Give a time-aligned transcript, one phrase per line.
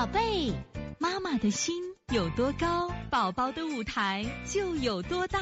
[0.00, 0.54] 宝贝，
[0.98, 1.74] 妈妈的心
[2.10, 5.38] 有多高，宝宝的舞台就有多大。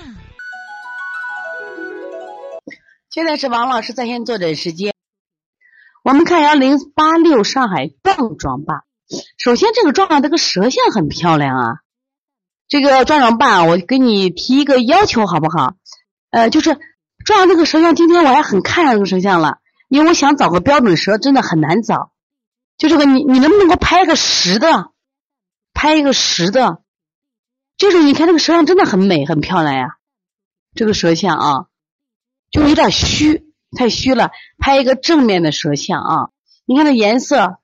[3.09, 4.93] 现在是王老师在线坐诊时间。
[6.02, 8.82] 我们看幺零八六上海壮壮爸，
[9.36, 11.77] 首先这个壮壮这个舌像很漂亮啊。
[12.66, 15.77] 这个壮壮爸，我给你提一个要求好不好？
[16.30, 16.75] 呃，就是
[17.25, 22.11] 壮壮这个舌像，今天我还很看上这个舌像了，因为我想找个标准舌，真的很难找。
[22.78, 24.92] 就这个，你你能不能给我拍个实的？
[25.74, 26.82] 拍一个实的，
[27.77, 29.96] 就是你看这个舌像真的很美，很漂亮呀。
[30.74, 31.66] 这个舌像啊，
[32.50, 34.30] 就有点虚，太虚了。
[34.59, 36.30] 拍一个正面的舌像啊，
[36.66, 37.59] 你看这颜色，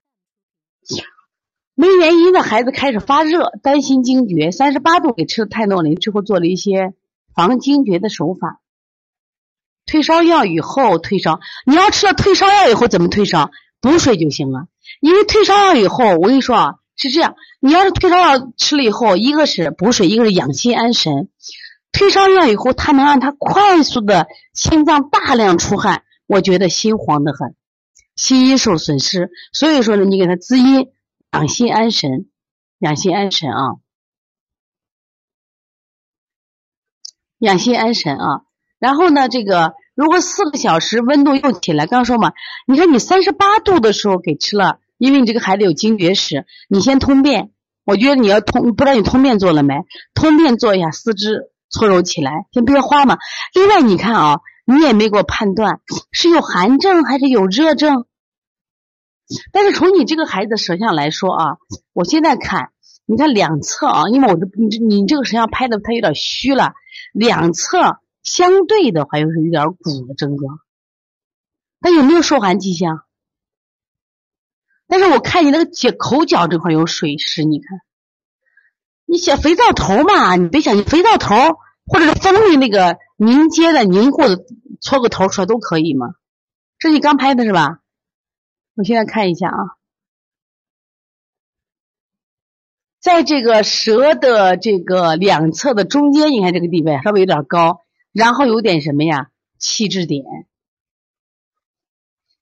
[1.74, 6.92] 没原因的孩子开始发热，担心惊厥，三十八度给吃了泰诺林之后，做了一些
[7.34, 8.60] 防惊厥的手法。
[9.86, 13.50] 退烧药以后退烧，你要吃了退烧药以后怎么退烧？
[13.80, 14.66] 补水就行了。
[15.00, 21.28] 因为退烧药以后，我跟你说啊，是这样，你要是退烧药吃了以后，一个是补水，一个是养心安神。
[21.92, 27.54] 退烧药以后，它能让他快速的心脏大量出汗，我觉得心慌的很，
[28.16, 29.30] 心阴受损失。
[29.52, 30.90] 所以说呢，你给他滋阴，
[31.32, 32.28] 养心安神，
[32.78, 33.76] 养心安神啊，
[37.38, 38.42] 养心安神啊。
[38.78, 42.32] 然后呢，这个如果四个小时温度又起来，刚刚说嘛，
[42.66, 44.80] 你看你三十八度的时候给吃了。
[45.04, 47.50] 因为你这个孩子有惊厥史，你先通便。
[47.84, 49.74] 我觉得你要通，不知道你通便做了没？
[50.14, 53.18] 通便做一下，四肢搓揉起来，先别花嘛。
[53.52, 58.06] 另外，你看啊，你也没给我判断是有寒症还是有热症。
[59.52, 61.44] 但是从你这个孩子的舌象来说啊，
[61.92, 62.70] 我现在看，
[63.04, 66.72] 你看两侧啊，因为我这你你这个舌象拍的它有点虚了，
[67.12, 70.58] 两侧相对的话又是有点鼓的症状。
[71.80, 73.03] 那有没有受寒迹象？
[74.86, 77.80] 但是我看你那个解口角这块有水湿，你看，
[79.06, 81.34] 你写肥皂头嘛，你别想你肥皂头
[81.86, 84.44] 或者是蜂蜜那个凝结的凝固的，
[84.80, 86.14] 搓个头出来都可以嘛。
[86.78, 87.80] 这是你刚拍的是吧？
[88.74, 89.76] 我现在看一下啊，
[93.00, 97.80] 在这个舌的这个两侧的中间，你看这个地位稍微有点高，
[98.12, 100.24] 然后有点什么呀气质点，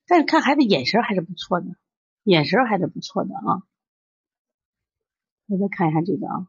[0.07, 1.67] 但是看孩子眼神还是不错的。
[2.25, 3.63] 眼神还是不错的啊，
[5.49, 6.47] 我再看一下这个啊，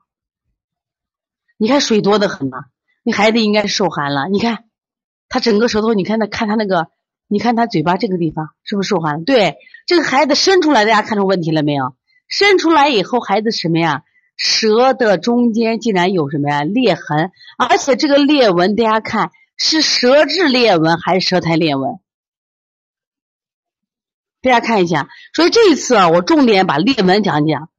[1.57, 2.65] 你看水多的很呐，
[3.03, 4.27] 你孩子应该受寒了。
[4.29, 4.65] 你看
[5.29, 6.87] 他整个舌头，你看他看他那个，
[7.27, 9.23] 你看他嘴巴这个地方是不是受寒？
[9.23, 9.57] 对，
[9.87, 11.95] 这个孩子伸出来，大家看出问题了没有？
[12.27, 14.03] 伸出来以后，孩子什么呀？
[14.35, 16.63] 舌的中间竟然有什么呀？
[16.63, 21.99] 裂痕，而且这个裂纹，大家看是舌质裂纹还是舌苔裂纹？
[24.43, 27.69] 大家看一下，所以这一次啊，我重点把裂纹讲讲。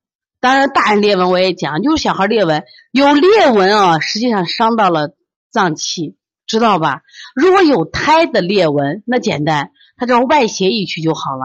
[0.40, 5.14] 当然，大人裂纹我也讲，就是小孩裂纹有裂纹啊，实际上伤到了
[5.50, 6.16] 脏器，
[6.46, 7.02] 知道吧？
[7.34, 11.44] 如果有胎的裂纹，那简单，它只要外邪一去就好了。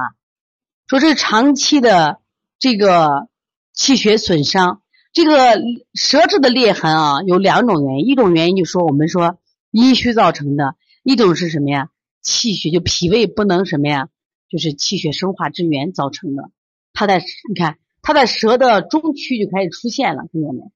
[0.88, 2.20] 说这是长期的
[2.58, 3.28] 这个
[3.74, 4.82] 气血损伤，
[5.12, 5.62] 这个
[5.94, 9.38] 舌质的裂痕啊，有两种原因，一种原因就说我们说
[9.72, 11.90] 阴虚造成的，一种是什么呀？
[12.22, 14.08] 气血就脾胃不能什么呀？
[14.50, 16.52] 就是气血生化之源造成的，
[16.92, 20.72] 它在你看，它在舌的中区就开始出现了，看见没？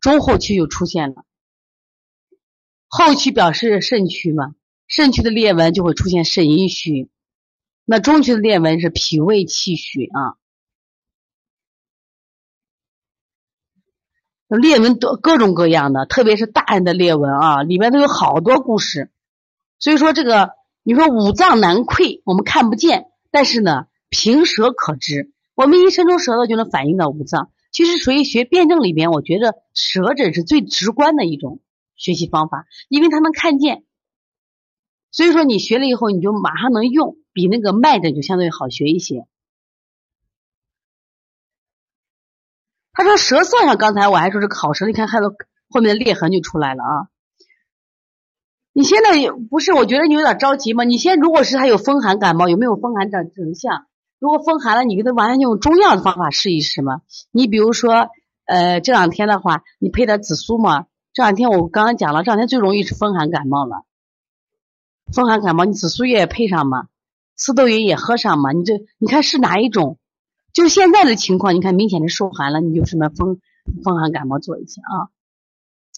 [0.00, 1.24] 中后区就出现了，
[2.88, 4.54] 后区表示肾区嘛，
[4.86, 7.10] 肾区的裂纹就会出现肾阴虚，
[7.84, 10.40] 那中区的裂纹是脾胃气虚啊。
[14.48, 19.12] 裂纹多各种各样的，特别是大人的裂纹啊，里面都有好多故事，
[19.78, 23.06] 所以说这个你说五脏难溃，我们看不见。
[23.30, 27.50] 但是呢，平舌可知，我们一伸出舌头就能反映到五脏。
[27.70, 31.60] 其实属于学辩证里边，我觉得舌诊是最直观的一种
[31.94, 33.84] 学习方法，因为它能看见。
[35.12, 39.26] 所以说你学了以后，你就马上能用，比那个脉诊就相对好学一些。
[42.92, 45.32] 他说舌色上，刚才我还说是烤舌，你看还有
[45.68, 47.08] 后面的裂痕就出来了啊。
[48.72, 49.10] 你现在
[49.50, 49.72] 不是？
[49.72, 50.84] 我觉得你有点着急吗？
[50.84, 53.86] 你现在如果是他有风寒感冒，有没有风寒症症象？
[54.20, 57.00] 如果风寒了，你给他完全用中药的方法试一试嘛。
[57.32, 58.10] 你比如说，
[58.44, 60.86] 呃，这两天的话，你配点紫苏嘛。
[61.12, 63.84] 这两天我刚刚讲了，这两天最容易是风寒感冒了。
[65.12, 66.86] 风寒感冒，你紫苏叶也配上嘛，
[67.34, 68.52] 刺豆叶也喝上嘛。
[68.52, 69.98] 你这你看是哪一种？
[70.52, 73.40] 就现在的情况，你看明显的受寒了，你就什么风
[73.82, 75.08] 风寒感冒做一下啊。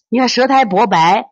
[0.09, 1.32] 你看舌苔薄白。